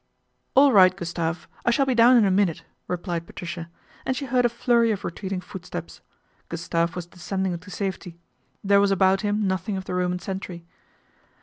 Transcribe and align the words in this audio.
"All 0.55 0.73
right, 0.73 0.95
Gustave. 0.95 1.45
I 1.63 1.69
shall 1.69 1.85
be 1.85 1.93
down 1.93 2.17
in 2.17 2.25
a 2.25 2.31
minute," 2.31 2.63
replied 2.87 3.27
Patricia, 3.27 3.69
and 4.03 4.17
she 4.17 4.25
heard 4.25 4.45
a 4.45 4.49
flurry 4.49 4.89
of 4.89 5.05
retreating 5.05 5.41
footsteps. 5.41 6.01
Gustave 6.49 6.93
was 6.95 7.05
descending 7.05 7.55
to 7.59 7.69
safety. 7.69 8.17
There 8.63 8.81
was 8.81 8.89
about 8.89 9.21
him 9.21 9.45
nothing 9.45 9.77
of 9.77 9.85
the 9.85 9.93
Roman 9.93 10.17
sentry. 10.17 10.65